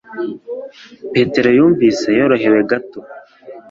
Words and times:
Peter 1.11 1.45
yumvise 1.57 2.07
yorohewe 2.19 2.61
gato. 2.69 2.99